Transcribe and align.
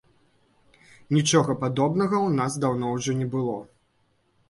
Нічога 1.17 1.51
падобнага 1.65 2.17
ў 2.27 2.43
нас 2.43 2.59
даўно 2.67 2.85
ўжо 2.97 3.11
не 3.23 3.33
было. 3.37 3.57